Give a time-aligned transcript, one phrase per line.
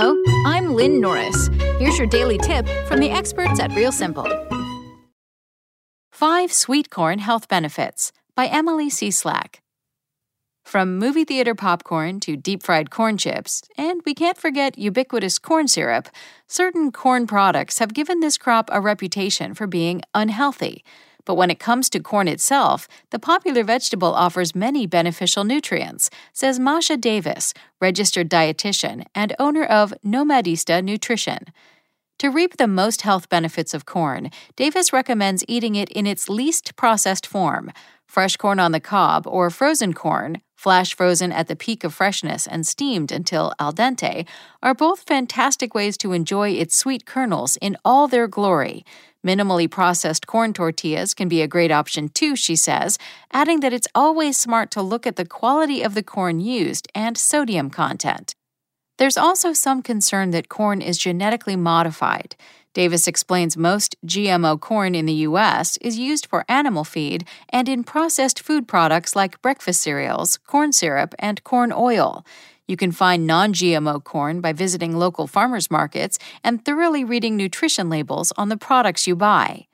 [0.00, 0.16] Hello,
[0.46, 1.48] I'm Lynn Norris.
[1.80, 4.28] Here's your daily tip from the experts at Real Simple.
[6.12, 9.10] Five Sweet Corn Health Benefits by Emily C.
[9.10, 9.60] Slack.
[10.64, 15.66] From movie theater popcorn to deep fried corn chips, and we can't forget ubiquitous corn
[15.66, 16.08] syrup,
[16.46, 20.84] certain corn products have given this crop a reputation for being unhealthy.
[21.28, 26.58] But when it comes to corn itself, the popular vegetable offers many beneficial nutrients, says
[26.58, 31.40] Masha Davis, registered dietitian and owner of Nomadista Nutrition.
[32.20, 36.76] To reap the most health benefits of corn, Davis recommends eating it in its least
[36.76, 37.72] processed form
[38.06, 42.44] fresh corn on the cob or frozen corn, flash frozen at the peak of freshness
[42.48, 44.26] and steamed until al dente,
[44.60, 48.84] are both fantastic ways to enjoy its sweet kernels in all their glory.
[49.24, 52.98] Minimally processed corn tortillas can be a great option too, she says,
[53.32, 57.16] adding that it's always smart to look at the quality of the corn used and
[57.16, 58.34] sodium content.
[58.98, 62.34] There's also some concern that corn is genetically modified.
[62.78, 65.78] Davis explains most GMO corn in the U.S.
[65.78, 71.12] is used for animal feed and in processed food products like breakfast cereals, corn syrup,
[71.18, 72.24] and corn oil.
[72.68, 77.88] You can find non GMO corn by visiting local farmers markets and thoroughly reading nutrition
[77.90, 79.66] labels on the products you buy.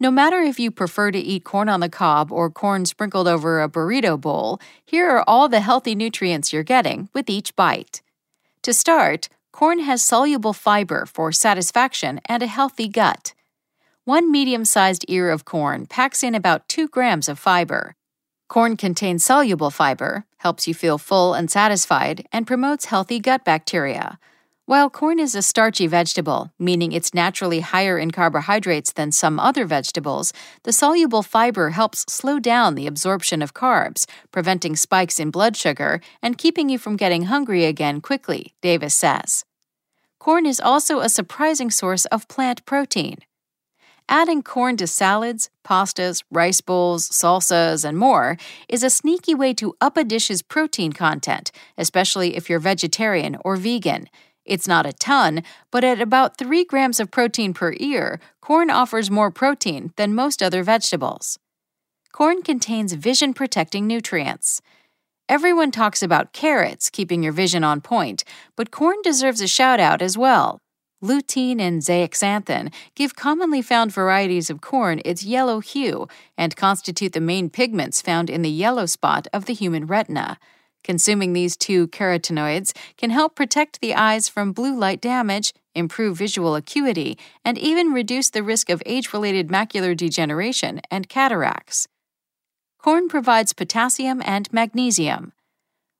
[0.00, 3.60] No matter if you prefer to eat corn on the cob or corn sprinkled over
[3.60, 8.00] a burrito bowl, here are all the healthy nutrients you're getting with each bite.
[8.62, 13.34] To start, corn has soluble fiber for satisfaction and a healthy gut.
[14.04, 17.96] One medium sized ear of corn packs in about 2 grams of fiber.
[18.48, 24.20] Corn contains soluble fiber, helps you feel full and satisfied, and promotes healthy gut bacteria.
[24.66, 29.64] While corn is a starchy vegetable, meaning it's naturally higher in carbohydrates than some other
[29.64, 35.56] vegetables, the soluble fiber helps slow down the absorption of carbs, preventing spikes in blood
[35.56, 39.44] sugar and keeping you from getting hungry again quickly, Davis says
[40.18, 43.18] corn is also a surprising source of plant protein.
[44.08, 49.76] Adding corn to salads, pastas, rice bowls, salsas, and more is a sneaky way to
[49.82, 54.08] up a dish's protein content, especially if you're vegetarian or vegan.
[54.46, 59.10] It's not a ton, but at about 3 grams of protein per ear, corn offers
[59.10, 61.38] more protein than most other vegetables.
[62.10, 64.62] Corn contains vision protecting nutrients.
[65.28, 68.24] Everyone talks about carrots keeping your vision on point,
[68.56, 70.58] but corn deserves a shout out as well.
[71.04, 76.08] Lutein and zeaxanthin give commonly found varieties of corn its yellow hue
[76.38, 80.38] and constitute the main pigments found in the yellow spot of the human retina.
[80.82, 86.54] Consuming these two carotenoids can help protect the eyes from blue light damage, improve visual
[86.54, 91.86] acuity, and even reduce the risk of age related macular degeneration and cataracts.
[92.78, 95.32] Corn provides potassium and magnesium.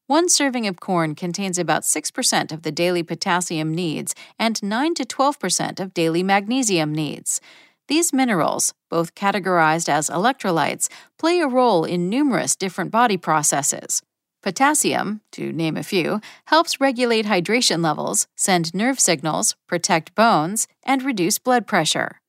[0.06, 5.04] One serving of corn contains about 6% of the daily potassium needs and 9 to
[5.04, 7.40] 12% of daily magnesium needs.
[7.88, 14.00] These minerals, both categorized as electrolytes, play a role in numerous different body processes.
[14.40, 21.02] Potassium, to name a few, helps regulate hydration levels, send nerve signals, protect bones, and
[21.02, 22.20] reduce blood pressure.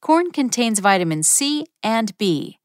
[0.00, 2.59] Corn contains vitamin C and B.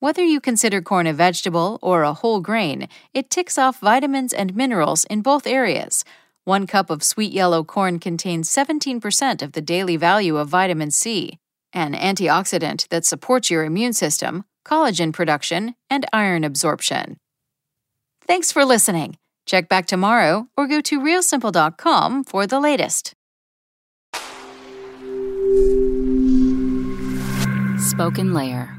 [0.00, 4.54] Whether you consider corn a vegetable or a whole grain, it ticks off vitamins and
[4.54, 6.04] minerals in both areas.
[6.44, 11.40] One cup of sweet yellow corn contains 17% of the daily value of vitamin C,
[11.72, 17.16] an antioxidant that supports your immune system, collagen production, and iron absorption.
[18.24, 19.16] Thanks for listening.
[19.46, 23.14] Check back tomorrow or go to realsimple.com for the latest.
[27.78, 28.78] Spoken Layer